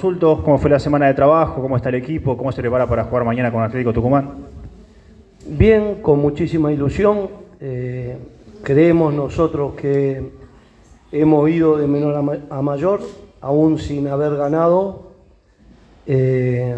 [0.00, 1.60] ¿cómo fue la semana de trabajo?
[1.60, 2.36] ¿Cómo está el equipo?
[2.36, 4.30] ¿Cómo se prepara para jugar mañana con Atlético Tucumán?
[5.46, 7.28] Bien, con muchísima ilusión.
[7.60, 8.16] Eh,
[8.62, 10.30] creemos nosotros que
[11.10, 13.00] hemos ido de menor a mayor,
[13.40, 15.14] aún sin haber ganado.
[16.06, 16.76] Eh,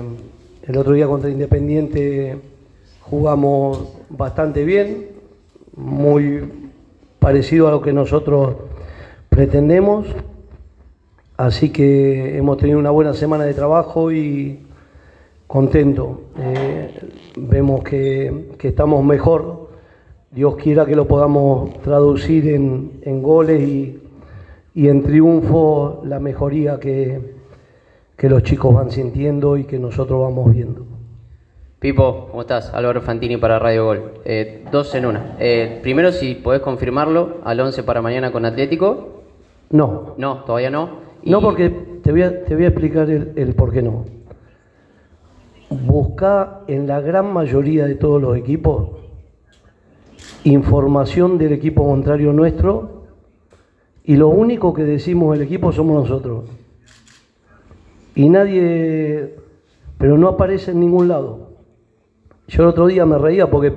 [0.67, 2.39] el otro día contra Independiente
[3.03, 5.09] jugamos bastante bien,
[5.77, 6.51] muy
[7.19, 8.57] parecido a lo que nosotros
[9.29, 10.07] pretendemos.
[11.41, 14.59] Así que hemos tenido una buena semana de trabajo y
[15.47, 16.21] contento.
[16.39, 16.91] Eh,
[17.35, 19.71] vemos que, que estamos mejor.
[20.31, 24.03] Dios quiera que lo podamos traducir en, en goles y,
[24.75, 27.37] y en triunfo la mejoría que,
[28.19, 30.85] que los chicos van sintiendo y que nosotros vamos viendo.
[31.79, 32.71] Pipo, ¿cómo estás?
[32.75, 34.13] Álvaro Fantini para Radio Gol.
[34.27, 35.37] Eh, dos en una.
[35.39, 39.23] Eh, primero, si podés confirmarlo al 11 para mañana con Atlético.
[39.71, 41.10] No, No, todavía no.
[41.23, 41.71] Y- no porque
[42.03, 44.05] te voy a, te voy a explicar el, el por qué no.
[45.71, 49.01] Busca en la gran mayoría de todos los equipos
[50.45, 53.05] información del equipo contrario nuestro
[54.05, 56.45] y lo único que decimos el equipo somos nosotros.
[58.15, 59.37] Y nadie,
[59.99, 61.51] pero no aparece en ningún lado.
[62.49, 63.73] Yo el otro día me reía porque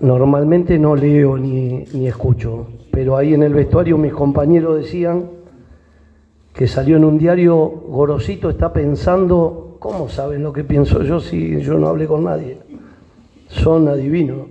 [0.00, 5.30] normalmente no leo ni, ni escucho, pero ahí en el vestuario mis compañeros decían
[6.52, 11.60] que salió en un diario, Gorosito está pensando, ¿cómo saben lo que pienso yo si
[11.60, 12.58] yo no hablé con nadie?
[13.48, 14.48] Son adivinos.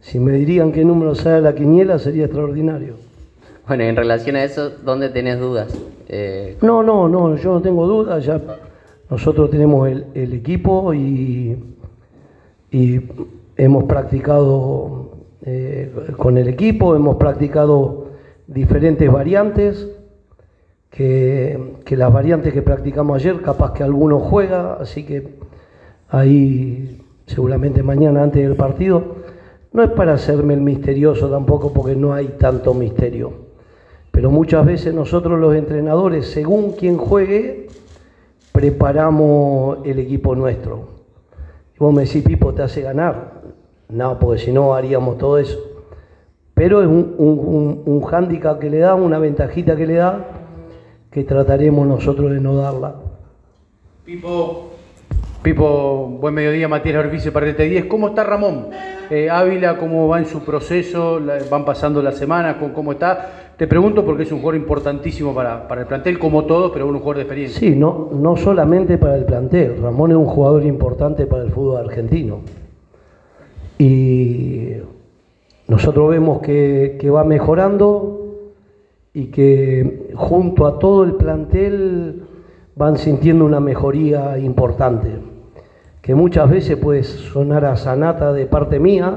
[0.00, 2.94] Si me dirían qué número sale la quiniela sería extraordinario.
[3.66, 5.76] Bueno, en relación a eso, ¿dónde tenés dudas?
[6.08, 8.40] Eh, No, no, no, yo no tengo dudas, ya
[9.10, 11.56] nosotros tenemos el, el equipo y,
[12.70, 13.00] y
[13.56, 15.10] hemos practicado
[15.44, 18.06] eh, con el equipo, hemos practicado
[18.46, 19.88] diferentes variantes,
[20.96, 25.38] que, las variantes que practicamos ayer, capaz que alguno juega, así que
[26.08, 29.16] ahí seguramente mañana antes del partido,
[29.72, 33.32] no es para hacerme el misterioso tampoco porque no hay tanto misterio.
[34.10, 37.66] Pero muchas veces nosotros los entrenadores, según quien juegue,
[38.52, 40.88] preparamos el equipo nuestro.
[41.74, 43.42] Y vos me decís, Pipo, ¿te hace ganar?
[43.90, 45.58] No, porque si no haríamos todo eso.
[46.54, 50.45] Pero es un, un, un, un hándicap que le da, una ventajita que le da,
[51.16, 52.94] que trataremos nosotros de no darla.
[54.04, 54.68] Pipo,
[55.42, 57.86] Pipo, buen mediodía, Matías Orficio, Partete 10.
[57.86, 58.66] ¿Cómo está Ramón?
[59.08, 61.18] Eh, Ávila, ¿cómo va en su proceso?
[61.50, 62.56] ¿Van pasando las semanas?
[62.60, 63.54] ¿Cómo, cómo está?
[63.56, 66.98] Te pregunto porque es un jugador importantísimo para, para el plantel, como todos, pero un
[66.98, 67.60] jugador de experiencia.
[67.60, 71.78] Sí, no, no solamente para el plantel, Ramón es un jugador importante para el fútbol
[71.78, 72.40] argentino.
[73.78, 74.72] Y
[75.66, 78.25] nosotros vemos que, que va mejorando
[79.16, 82.24] y que junto a todo el plantel
[82.74, 85.08] van sintiendo una mejoría importante,
[86.02, 89.16] que muchas veces puede sonar a sanata de parte mía,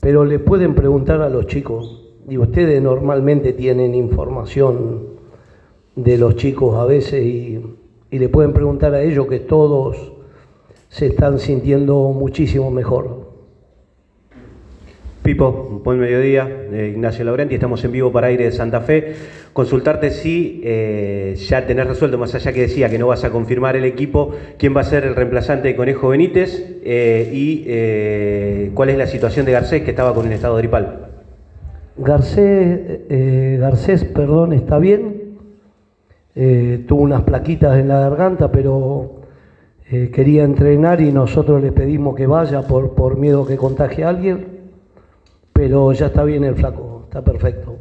[0.00, 5.00] pero le pueden preguntar a los chicos, y ustedes normalmente tienen información
[5.96, 7.60] de los chicos a veces y,
[8.08, 10.12] y le pueden preguntar a ellos que todos
[10.90, 13.21] se están sintiendo muchísimo mejor.
[15.22, 19.14] Pipo, buen mediodía, eh, Ignacio Laurenti, estamos en vivo para Aire de Santa Fe.
[19.52, 23.76] Consultarte si eh, ya tenés resuelto, más allá que decía que no vas a confirmar
[23.76, 28.98] el equipo, quién va a ser el reemplazante de Conejo Benítez eh, y cuál es
[28.98, 31.06] la situación de Garcés que estaba con un estado gripal.
[31.98, 32.80] Garcés,
[33.60, 35.36] Garcés, perdón, está bien.
[36.34, 39.20] Tuvo unas plaquitas en la garganta, pero
[39.88, 44.51] quería entrenar y nosotros le pedimos que vaya por, por miedo que contagie a alguien.
[45.62, 47.76] Pero ya está bien el flaco, está perfecto.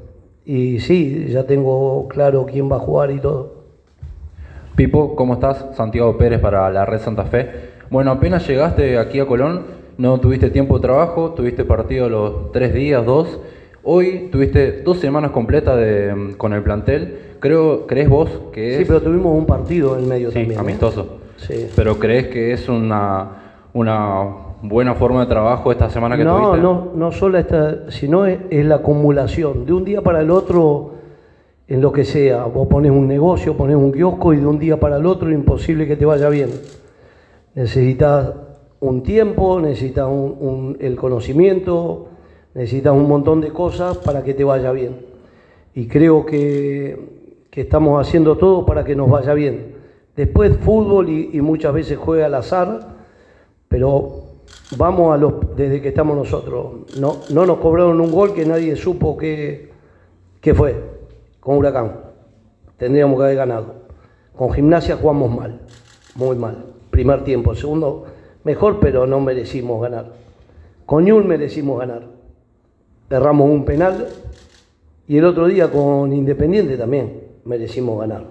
[0.45, 3.55] Y sí, ya tengo claro quién va a jugar y todo.
[4.75, 5.65] Pipo, ¿cómo estás?
[5.73, 7.49] Santiago Pérez para la Red Santa Fe.
[7.89, 9.63] Bueno, apenas llegaste aquí a Colón,
[9.97, 13.39] no tuviste tiempo de trabajo, tuviste partido los tres días, dos.
[13.81, 17.17] Hoy tuviste dos semanas completas de- con el plantel.
[17.39, 20.51] Creo, ¿crees vos que es Sí, pero tuvimos un partido en el medio Sí, también.
[20.59, 20.61] ¿eh?
[20.61, 21.17] amistoso?
[21.37, 21.65] Sí.
[21.75, 26.61] Pero crees que es una, una buena forma de trabajo esta semana que no, tuviste?
[26.61, 29.65] no, no solo esta, sino es, es la acumulación.
[29.65, 30.91] De un día para el otro,
[31.67, 34.79] en lo que sea, vos pones un negocio, pones un kiosco y de un día
[34.79, 36.49] para el otro es imposible que te vaya bien.
[37.55, 38.33] Necesitas
[38.79, 42.07] un tiempo, necesitas un- un- el conocimiento,
[42.53, 45.05] necesitas un montón de cosas para que te vaya bien.
[45.73, 49.75] Y creo que, que estamos haciendo todo para que nos vaya bien.
[50.15, 52.79] Después fútbol y, y muchas veces juega al azar,
[53.67, 54.20] pero
[54.77, 56.97] vamos a los desde que estamos nosotros.
[56.99, 59.71] No, no nos cobraron un gol que nadie supo que,
[60.39, 60.75] que fue
[61.39, 61.99] con Huracán.
[62.77, 63.81] Tendríamos que haber ganado.
[64.35, 65.61] Con gimnasia jugamos mal,
[66.15, 66.65] muy mal.
[66.89, 68.05] Primer tiempo, segundo
[68.43, 70.13] mejor, pero no merecimos ganar.
[70.85, 72.07] Con Ñul merecimos ganar.
[73.09, 74.07] Erramos un penal
[75.07, 78.25] y el otro día con Independiente también merecimos ganar.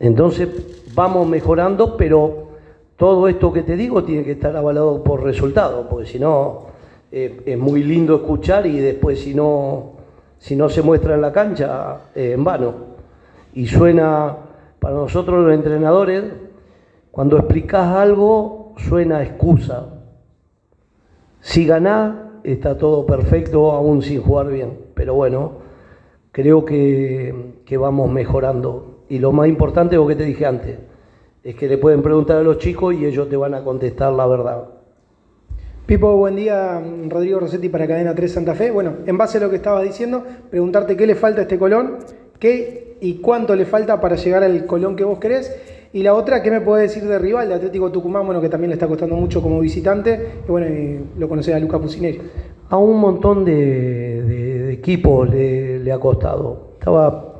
[0.00, 0.48] Entonces
[0.94, 2.47] vamos mejorando, pero
[2.98, 6.66] todo esto que te digo tiene que estar avalado por resultados, porque si no
[7.12, 9.92] eh, es muy lindo escuchar y después si no,
[10.36, 12.74] si no se muestra en la cancha, eh, en vano.
[13.54, 14.36] Y suena,
[14.80, 16.24] para nosotros los entrenadores,
[17.12, 19.86] cuando explicás algo, suena excusa.
[21.40, 24.76] Si ganás, está todo perfecto, aún sin jugar bien.
[24.94, 25.52] Pero bueno,
[26.32, 29.04] creo que, que vamos mejorando.
[29.08, 30.78] Y lo más importante, lo que te dije antes,
[31.44, 34.26] es que le pueden preguntar a los chicos y ellos te van a contestar la
[34.26, 34.64] verdad.
[35.86, 36.82] Pipo, buen día.
[37.08, 38.70] Rodrigo Rossetti para Cadena 3 Santa Fe.
[38.70, 41.96] Bueno, en base a lo que estabas diciendo, preguntarte qué le falta a este Colón,
[42.38, 45.56] qué y cuánto le falta para llegar al Colón que vos querés.
[45.94, 48.68] Y la otra, ¿qué me podés decir de rival, de Atlético Tucumán, bueno, que también
[48.68, 50.40] le está costando mucho como visitante?
[50.46, 52.20] Y bueno, y lo conocés a Luca Pusineri.
[52.68, 53.54] A un montón de,
[54.22, 56.72] de- de equipos le, le ha costado.
[56.74, 57.37] Estaba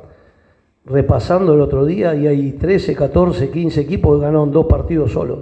[0.85, 5.39] repasando el otro día y hay 13, 14, 15 equipos que ganaron dos partidos solos.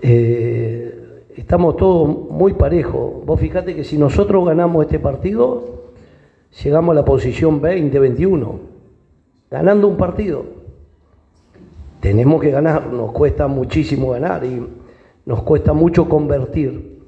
[0.00, 3.24] Eh, estamos todos muy parejos.
[3.24, 5.76] Vos fijate que si nosotros ganamos este partido,
[6.62, 8.60] llegamos a la posición 20, 21,
[9.50, 10.44] ganando un partido.
[12.00, 14.64] Tenemos que ganar, nos cuesta muchísimo ganar y
[15.24, 17.00] nos cuesta mucho convertir.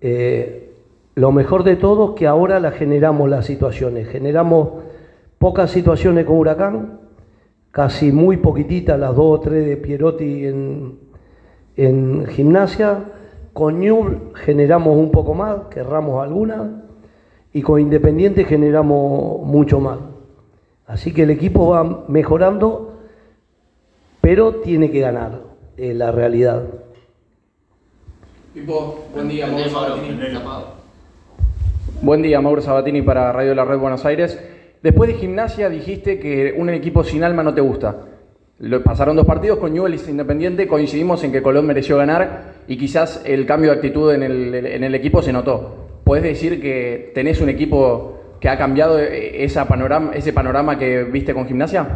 [0.00, 0.72] Eh,
[1.14, 4.08] lo mejor de todo es que ahora las generamos las situaciones.
[4.08, 4.70] Generamos
[5.42, 7.00] pocas situaciones con Huracán,
[7.72, 11.00] casi muy poquititas, las dos o tres de Pierotti en,
[11.76, 13.06] en gimnasia.
[13.52, 16.70] Con Newell generamos un poco más, que erramos algunas,
[17.52, 19.98] y con Independiente generamos mucho más.
[20.86, 23.00] Así que el equipo va mejorando,
[24.20, 25.40] pero tiene que ganar,
[25.76, 26.62] es la realidad.
[28.54, 30.38] Pipo, buen día, Mauro Sabatini.
[32.00, 34.38] Buen día, Mauro Sabatini para Radio La Red Buenos Aires.
[34.82, 37.96] Después de gimnasia dijiste que un equipo sin alma no te gusta.
[38.84, 43.46] Pasaron dos partidos con Newell's Independiente, coincidimos en que Colón mereció ganar y quizás el
[43.46, 46.00] cambio de actitud en el, en el equipo se notó.
[46.02, 51.32] ¿Puedes decir que tenés un equipo que ha cambiado esa panorama, ese panorama que viste
[51.32, 51.86] con gimnasia?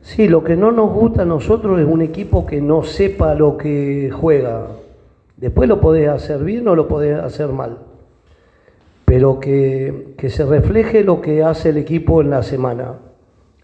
[0.00, 3.56] Sí, lo que no nos gusta a nosotros es un equipo que no sepa lo
[3.56, 4.68] que juega.
[5.36, 7.87] Después lo podés hacer bien o lo podés hacer mal.
[9.08, 12.96] Pero que, que se refleje lo que hace el equipo en la semana.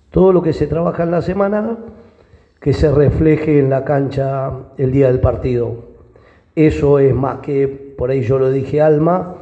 [0.09, 1.77] Todo lo que se trabaja en la semana,
[2.63, 5.93] que se refleje en la cancha el día del partido.
[6.57, 9.35] Eso es más que, por ahí yo lo dije, alma,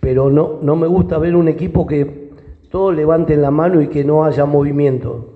[0.00, 2.30] pero no, no me gusta ver un equipo que
[2.70, 5.34] todos levanten la mano y que no haya movimiento.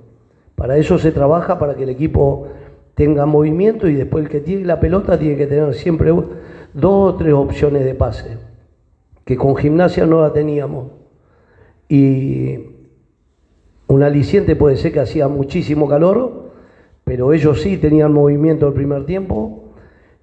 [0.55, 2.49] Para eso se trabaja, para que el equipo
[2.95, 7.15] tenga movimiento y después el que tiene la pelota tiene que tener siempre dos o
[7.15, 8.38] tres opciones de pase,
[9.29, 10.87] que con gimnasia no la teníamos.
[11.87, 12.61] Y
[13.87, 16.53] un aliciente puede ser que hacía muchísimo calor,
[17.05, 19.75] pero ellos sí tenían movimiento el primer tiempo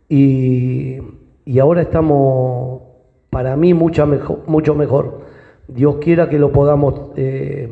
[0.10, 0.98] y,
[1.46, 2.82] y ahora estamos,
[3.30, 5.20] para mí, mejor, mucho mejor.
[5.68, 7.70] Dios quiera que lo podamos eh,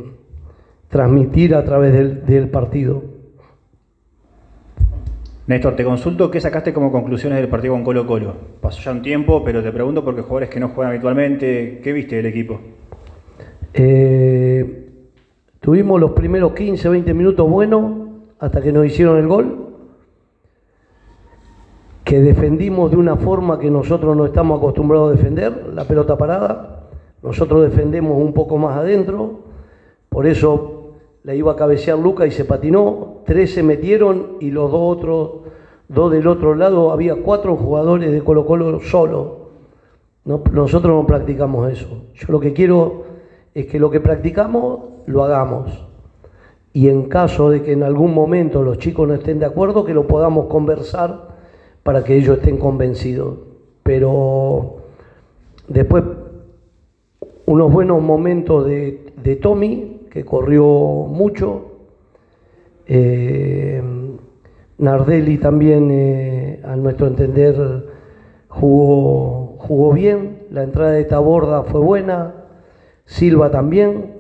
[0.88, 3.02] transmitir a través del partido.
[5.46, 8.34] Néstor, te consulto qué sacaste como conclusiones del partido con Colo Colo.
[8.62, 12.16] Pasó ya un tiempo, pero te pregunto porque jugadores que no juegan habitualmente, ¿qué viste
[12.16, 12.62] del equipo?
[13.74, 14.90] Eh,
[15.60, 18.04] tuvimos los primeros 15, 20 minutos buenos
[18.40, 19.76] hasta que nos hicieron el gol,
[22.06, 26.90] que defendimos de una forma que nosotros no estamos acostumbrados a defender, la pelota parada,
[27.22, 29.40] nosotros defendemos un poco más adentro,
[30.08, 30.74] por eso
[31.24, 35.32] la iba a cabecear Luca y se patinó, tres se metieron y los dos otros,
[35.88, 39.44] dos del otro lado, había cuatro jugadores de Colo Colo solo.
[40.26, 42.04] No- nosotros no practicamos eso.
[42.16, 43.04] Yo lo que quiero
[43.54, 45.86] es que lo que practicamos lo hagamos.
[46.72, 49.94] Y en caso de que en algún momento los chicos no estén de acuerdo, que
[49.94, 51.28] lo podamos conversar
[51.84, 53.38] para que ellos estén convencidos.
[53.84, 54.78] Pero
[55.68, 56.04] después,
[57.46, 61.66] unos buenos momentos de, de Tommy, que corrió mucho.
[62.88, 63.82] Eh,
[64.78, 67.86] Nardelli también, eh, a nuestro entender,
[68.48, 70.48] jugó, jugó bien.
[70.52, 72.34] La entrada de Taborda fue buena.
[73.06, 74.14] Silva también.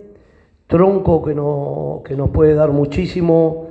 [0.67, 3.67] Tronco, que, no, que nos puede dar muchísimo.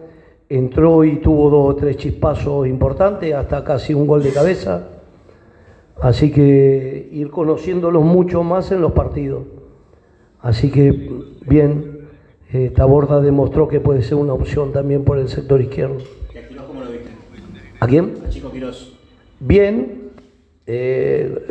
[0.49, 4.89] Entró y tuvo dos o tres chispazos importantes, hasta casi un gol de cabeza.
[6.01, 9.45] Así que ir conociéndolos mucho más en los partidos.
[10.41, 11.11] Así que
[11.47, 11.91] bien,
[12.55, 15.97] Eh, Taborda demostró que puede ser una opción también por el sector izquierdo.
[16.35, 17.09] ¿Y a Quirós cómo lo viste?
[17.83, 18.15] ¿A quién?
[18.25, 18.93] A Chico Quirós.
[19.41, 20.12] Bien,
[20.69, 21.49] eh,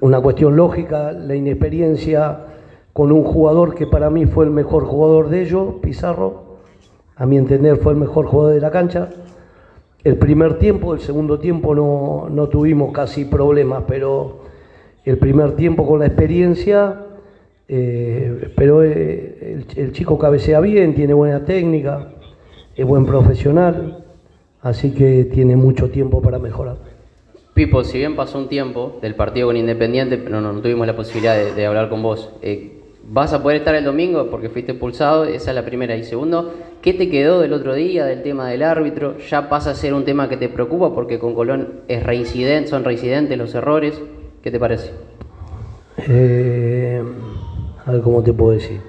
[0.00, 2.46] una cuestión lógica, la inexperiencia
[2.94, 6.56] con un jugador que para mí fue el mejor jugador de ellos, Pizarro,
[7.16, 9.10] a mi entender fue el mejor jugador de la cancha.
[10.02, 14.38] El primer tiempo, el segundo tiempo no, no tuvimos casi problemas, pero
[15.04, 16.98] el primer tiempo con la experiencia,
[17.68, 22.08] eh, pero eh, el, el chico cabecea bien, tiene buena técnica,
[22.74, 24.03] es buen profesional,
[24.64, 26.78] así que tiene mucho tiempo para mejorar.
[27.52, 30.96] Pipo, si bien pasó un tiempo del partido con Independiente, pero no, no tuvimos la
[30.96, 34.72] posibilidad de, de hablar con vos, eh, ¿vas a poder estar el domingo porque fuiste
[34.72, 35.24] expulsado?
[35.24, 35.94] Esa es la primera.
[35.94, 36.52] Y segundo,
[36.82, 39.18] ¿qué te quedó del otro día del tema del árbitro?
[39.18, 42.82] ¿Ya pasa a ser un tema que te preocupa porque con Colón es reincidente, son
[42.82, 44.02] reincidentes los errores?
[44.42, 44.90] ¿Qué te parece?
[46.08, 47.02] Eh,
[47.86, 48.80] a ver cómo te puedo decir.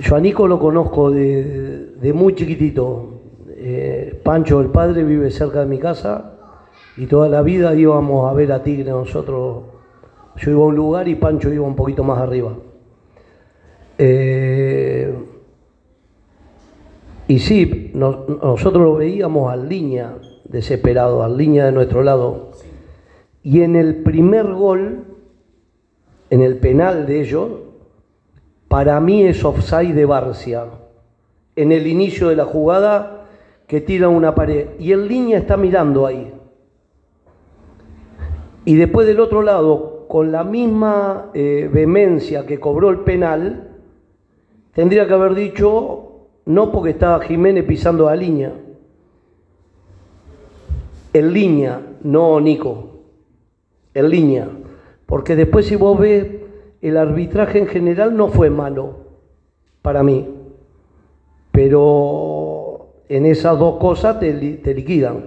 [0.00, 3.21] Yo a Nico lo conozco de, de muy chiquitito.
[4.22, 6.32] Pancho, el padre, vive cerca de mi casa
[6.96, 9.64] y toda la vida íbamos a ver a Tigre nosotros.
[10.36, 12.52] Yo iba a un lugar y Pancho iba un poquito más arriba.
[13.98, 15.14] Eh,
[17.28, 22.50] y sí, no- nosotros lo veíamos al línea, desesperado, al línea de nuestro lado.
[23.42, 25.04] Y en el primer gol,
[26.30, 27.48] en el penal de ellos,
[28.68, 30.64] para mí es offside de Barcia.
[31.56, 33.21] En el inicio de la jugada
[33.72, 34.78] que tira una pared.
[34.78, 36.30] Y el línea está mirando ahí.
[38.66, 43.78] Y después del otro lado, con la misma eh, vehemencia que cobró el penal,
[44.74, 48.52] tendría que haber dicho, no porque estaba Jiménez pisando la línea.
[51.14, 53.04] En línea, no Nico.
[53.94, 54.50] En línea.
[55.06, 56.26] Porque después si vos ves,
[56.82, 58.96] el arbitraje en general no fue malo
[59.80, 60.28] para mí.
[61.52, 62.51] Pero
[63.16, 65.26] en esas dos cosas te, li- te liquidan.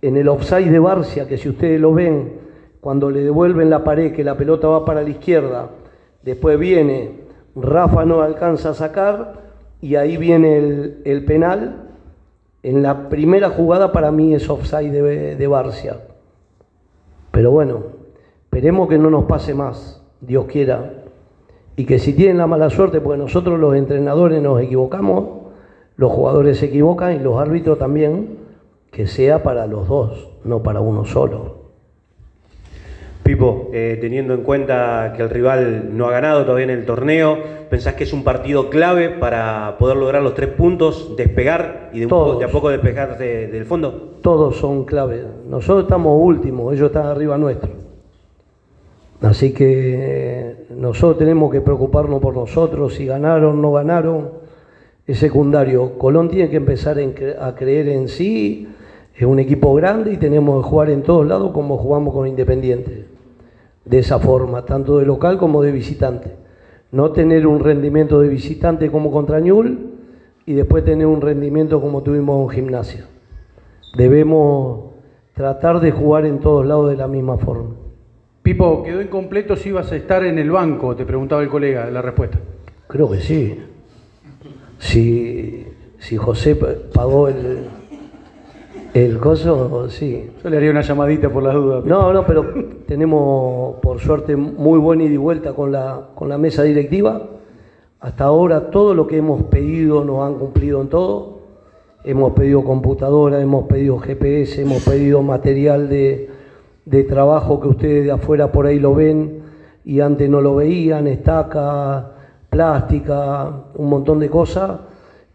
[0.00, 2.32] En el offside de Barcia, que si ustedes lo ven,
[2.80, 5.70] cuando le devuelven la pared, que la pelota va para la izquierda,
[6.22, 7.12] después viene,
[7.56, 9.34] Rafa no alcanza a sacar
[9.80, 11.84] y ahí viene el, el penal.
[12.62, 15.96] En la primera jugada para mí es offside de, de Barcia.
[17.30, 17.82] Pero bueno,
[18.44, 20.92] esperemos que no nos pase más, Dios quiera.
[21.76, 25.37] Y que si tienen la mala suerte, porque nosotros los entrenadores nos equivocamos,
[25.98, 28.38] los jugadores se equivocan y los árbitros también,
[28.90, 31.58] que sea para los dos, no para uno solo.
[33.24, 37.36] Pipo, eh, teniendo en cuenta que el rival no ha ganado todavía en el torneo,
[37.68, 42.06] ¿pensás que es un partido clave para poder lograr los tres puntos, despegar y de,
[42.06, 42.26] un Todos.
[42.28, 44.14] poco- de a poco despegar de- del fondo?
[44.22, 45.24] Todos son claves.
[45.46, 47.70] Nosotros estamos últimos, ellos están arriba nuestro.
[49.20, 49.66] Así que
[49.98, 54.30] eh, nosotros tenemos que preocuparnos por nosotros, si ganaron, no ganaron,
[55.08, 55.98] es secundario.
[55.98, 58.68] Colón tiene que empezar en a creer en sí,
[59.16, 63.06] es un equipo grande y tenemos que jugar en todos lados como jugamos con Independiente.
[63.86, 66.36] De esa forma, tanto de local como de visitante.
[66.92, 69.94] No tener un rendimiento de visitante como contra Ñul
[70.44, 73.06] y después tener un rendimiento como tuvimos en gimnasia.
[73.96, 74.92] Debemos
[75.32, 77.70] tratar de jugar en todos lados de la misma forma.
[78.42, 82.02] Pipo, quedó incompleto si ibas a estar en el banco, te preguntaba el colega la
[82.02, 82.38] respuesta.
[82.86, 83.58] Creo que sí.
[84.78, 85.66] Si,
[85.98, 87.66] si José pa- pagó el,
[88.94, 90.30] el coso, sí.
[90.42, 91.84] Yo le haría una llamadita por las dudas.
[91.84, 92.46] No, no, pero
[92.86, 97.22] tenemos por suerte muy buen ida y vuelta con la, con la mesa directiva.
[98.00, 101.38] Hasta ahora todo lo que hemos pedido nos han cumplido en todo.
[102.04, 106.30] Hemos pedido computadora, hemos pedido GPS, hemos pedido material de,
[106.84, 109.40] de trabajo que ustedes de afuera por ahí lo ven
[109.84, 112.12] y antes no lo veían, estaca,
[112.50, 114.80] plástica, un montón de cosas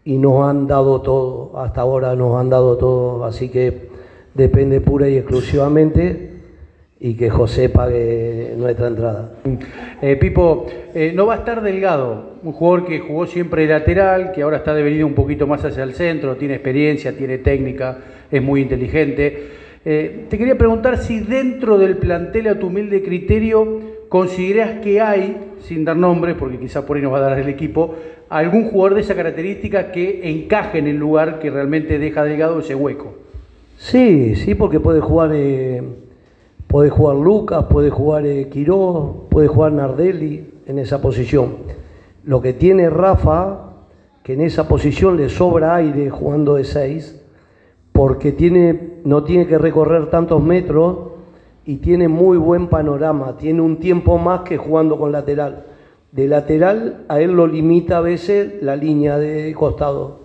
[0.04, 3.88] y nos han dado todo, hasta ahora nos han dado todo, así que
[4.34, 6.34] depende pura y exclusivamente
[7.00, 9.32] y que José pague nuestra entrada.
[10.00, 14.42] Eh, Pipo, eh, no va a estar Delgado, un jugador que jugó siempre lateral, que
[14.42, 17.98] ahora está devenido un poquito más hacia el centro, tiene experiencia, tiene técnica,
[18.30, 19.48] es muy inteligente.
[19.84, 23.80] Eh, te quería preguntar si dentro del plantel, a tu humilde criterio,
[24.14, 27.48] consideras que hay, sin dar nombres, porque quizás por ahí nos va a dar el
[27.48, 27.96] equipo,
[28.28, 32.76] algún jugador de esa característica que encaje en el lugar que realmente deja Delgado ese
[32.76, 33.14] hueco.
[33.76, 35.82] Sí, sí, porque puede jugar, eh,
[36.68, 41.56] puede jugar Lucas, puede jugar eh, Quirós, puede jugar Nardelli en esa posición.
[42.22, 43.72] Lo que tiene Rafa,
[44.22, 47.20] que en esa posición le sobra aire jugando de 6,
[47.90, 51.13] porque tiene, no tiene que recorrer tantos metros
[51.66, 55.64] y tiene muy buen panorama, tiene un tiempo más que jugando con lateral.
[56.12, 60.20] de lateral, a él lo limita a veces la línea de costado.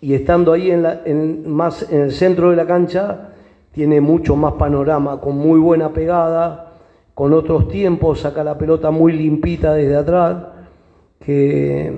[0.00, 3.30] Y estando ahí en, más en el centro de la cancha,
[3.72, 6.72] tiene mucho más panorama, con muy buena pegada,
[7.14, 10.36] con otros tiempos, saca la pelota muy limpita desde atrás,
[11.18, 11.92] que,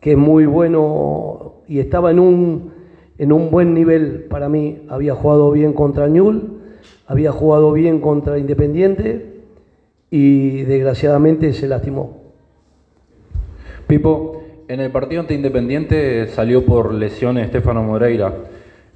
[0.00, 2.72] que es muy bueno y estaba en un,
[3.16, 4.82] en un buen nivel para mí.
[4.90, 6.61] Había jugado bien contra Ñul,
[7.06, 9.40] había jugado bien contra Independiente
[10.10, 12.22] y desgraciadamente se lastimó.
[13.86, 18.32] Pipo, en el partido ante Independiente salió por lesión Estefano Moreira.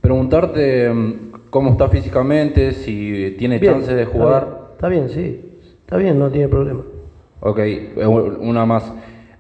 [0.01, 4.45] Preguntarte mm, cómo está físicamente, si tiene Bien, chances de está jugar.
[4.45, 5.41] bien, Está bien, sí.
[5.81, 6.83] Está bien, no tiene problema.
[7.41, 8.93] Ok, eh, una más.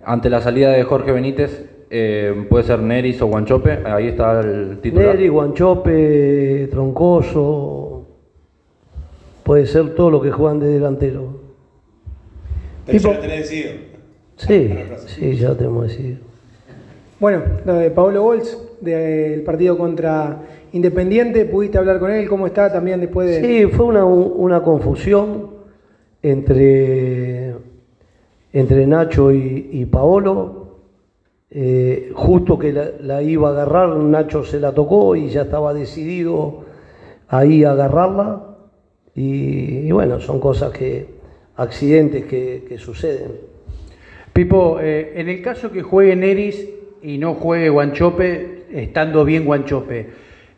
[0.04, 4.78] Ante la salida de Jorge Benítez, eh, puede ser Neris o Guanchope, ahí está el
[4.80, 5.14] titular.
[5.14, 7.95] Neri, Guanchope, Troncoso,
[9.46, 11.38] puede ser todo lo que juegan de delantero.
[12.84, 13.70] Pero ya lo tenés decidido.
[14.36, 14.74] Sí,
[15.06, 16.18] sí, ya lo tenemos decidido.
[17.20, 22.28] Bueno, lo de Pablo Bols, del partido contra Independiente, ¿pudiste hablar con él?
[22.28, 23.40] ¿Cómo está también después de...?
[23.40, 25.50] Sí, fue una, una confusión
[26.22, 27.54] entre,
[28.52, 30.80] entre Nacho y, y Paolo.
[31.50, 35.72] Eh, justo que la, la iba a agarrar, Nacho se la tocó y ya estaba
[35.72, 36.64] decidido
[37.28, 38.55] ahí a agarrarla.
[39.16, 41.06] Y, y bueno, son cosas que,
[41.56, 43.32] accidentes que, que suceden.
[44.32, 46.68] Pipo, eh, en el caso que juegue Neris
[47.02, 50.06] y no juegue Guanchope, estando bien Guanchope,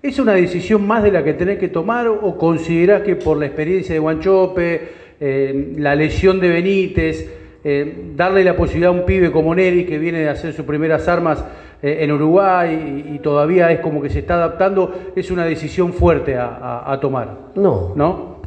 [0.03, 3.47] ¿es una decisión más de la que tenés que tomar o considerás que por la
[3.47, 4.88] experiencia de Guanchope,
[5.21, 9.99] eh, la lesión de Benítez, eh, darle la posibilidad a un pibe como Neris que
[9.99, 11.45] viene de hacer sus primeras armas
[11.81, 16.35] en Uruguay y, y todavía es como que se está adaptando, es una decisión fuerte
[16.35, 17.50] a, a- a tomar?
[17.55, 18.38] No, ¿No?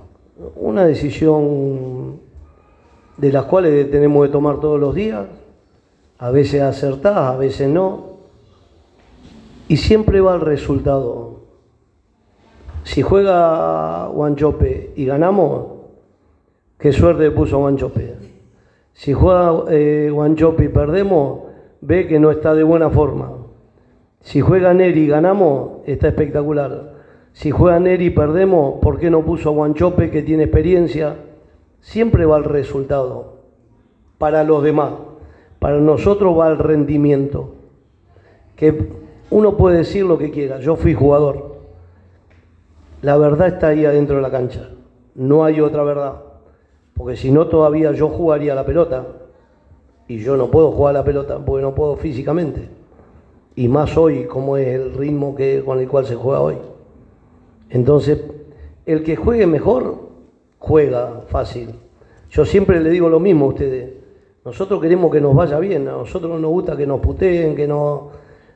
[0.55, 2.19] Una decisión
[3.17, 5.25] de las cuales tenemos que tomar todos los días,
[6.17, 8.17] a veces acertadas, a veces no,
[9.67, 11.41] y siempre va el resultado.
[12.83, 15.68] Si juega Guanchope y ganamos,
[16.77, 18.16] qué suerte puso Guanchope.
[18.94, 21.44] Si juega eh, Guanchope y perdemos,
[21.81, 23.31] ve que no está de buena forma.
[24.22, 27.00] Si juega Neri y ganamos, está espectacular.
[27.33, 31.15] Si juega Neri y perdemos, ¿por qué no puso a Guanchope que tiene experiencia?
[31.79, 33.37] Siempre va el resultado.
[34.17, 34.94] Para los demás.
[35.59, 37.55] Para nosotros va el rendimiento.
[38.55, 38.89] Que
[39.29, 40.59] uno puede decir lo que quiera.
[40.59, 41.55] Yo fui jugador.
[43.01, 44.70] La verdad está ahí adentro de la cancha.
[45.15, 46.22] No hay otra verdad.
[46.94, 49.07] Porque si no, todavía yo jugaría la pelota.
[50.07, 52.70] Y yo no puedo jugar la pelota porque no puedo físicamente.
[53.55, 56.57] Y más hoy, como es el ritmo que, con el cual se juega hoy.
[57.72, 58.22] Entonces,
[58.86, 59.96] el que juegue mejor,
[60.60, 61.70] juega fácil.
[62.29, 63.90] Yo siempre le digo lo mismo a ustedes.
[64.46, 67.68] Nosotros queremos que nos vaya bien, a nosotros no nos gusta que nos puteen, que
[67.68, 68.10] no...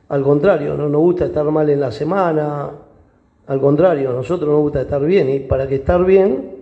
[0.08, 2.70] Al contrario, no nos gusta estar mal en la semana,
[3.46, 6.56] al contrario, a nosotros nos gusta estar bien y para que estar bien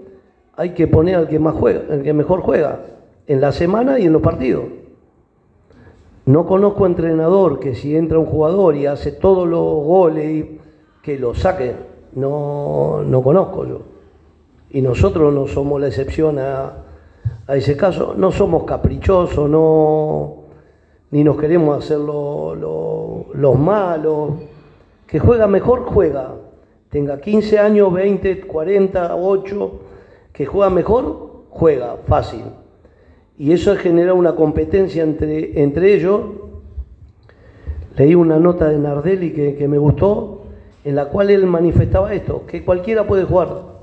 [0.56, 2.80] hay que poner al que más juega, el que mejor juega,
[3.26, 4.64] en la semana y en los partidos.
[6.26, 10.60] No conozco entrenador que si entra un jugador y hace todos los goles y
[11.02, 11.74] que lo saque.
[12.14, 13.80] No, no conozco yo.
[14.70, 16.84] Y nosotros no somos la excepción a,
[17.46, 18.14] a ese caso.
[18.16, 20.34] No somos caprichosos, no,
[21.10, 24.30] ni nos queremos hacer lo- lo- los malos.
[25.06, 26.34] Que juega mejor, juega.
[26.88, 29.72] Tenga 15 años, 20, 40, 8,
[30.32, 32.44] que juega mejor, juega, fácil.
[33.36, 36.20] Y eso genera una competencia entre, entre ellos.
[37.96, 40.42] Leí una nota de Nardelli que, que me gustó,
[40.84, 43.74] en la cual él manifestaba esto, que cualquiera puede jugar.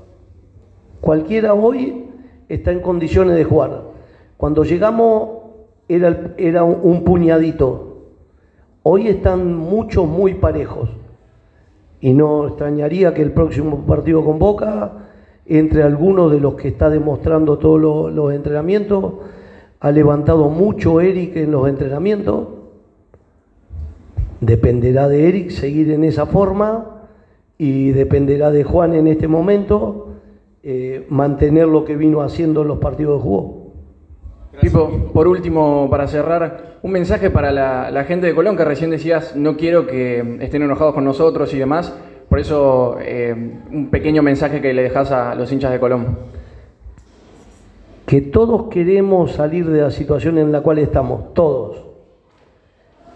[1.00, 2.06] Cualquiera hoy
[2.48, 3.82] está en condiciones de jugar.
[4.36, 5.30] Cuando llegamos
[5.88, 7.98] era, era un, puñadito.
[8.84, 10.90] Hoy están muchos muy parejos.
[12.00, 14.92] Y no extrañaría que el próximo partido con Boca,
[15.46, 19.14] entre algunos de los que está demostrando todos los entrenamientos,
[19.80, 22.46] ha levantado mucho Eric en los entrenamientos.
[24.42, 27.06] Dependerá de Eric seguir en esa forma
[27.58, 30.16] y dependerá de Juan en este momento
[30.64, 33.72] eh, mantener lo que vino haciendo en los partidos de juego.
[34.60, 38.90] Pipo, por último, para cerrar, un mensaje para la, la gente de Colón que recién
[38.90, 41.96] decías, no quiero que estén enojados con nosotros y demás.
[42.28, 43.32] Por eso, eh,
[43.70, 46.18] un pequeño mensaje que le dejas a los hinchas de Colón.
[48.06, 51.91] que todos queremos salir de la situación en la cual estamos, todos.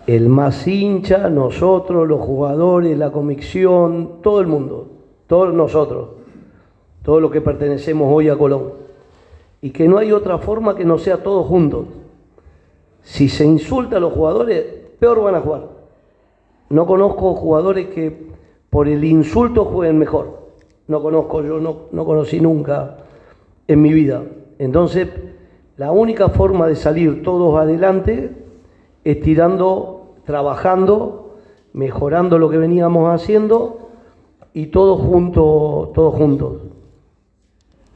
[0.06, 4.88] El más hincha, nosotros, los jugadores, la comisión, todo el mundo,
[5.26, 6.10] todos nosotros,
[7.02, 8.72] todos los que pertenecemos hoy a Colón.
[9.60, 11.86] Y que no hay otra forma que no sea todos juntos.
[13.02, 14.64] Si se insulta a los jugadores,
[14.98, 15.68] peor van a jugar.
[16.68, 18.26] No conozco jugadores que
[18.70, 20.46] por el insulto jueguen mejor.
[20.88, 22.98] No conozco, yo no, no conocí nunca
[23.66, 24.22] en mi vida.
[24.58, 25.08] Entonces,
[25.76, 28.30] la única forma de salir todos adelante
[29.04, 29.95] es tirando,
[30.26, 31.36] trabajando,
[31.72, 33.88] mejorando lo que veníamos haciendo
[34.52, 36.52] y todos juntos, todos juntos.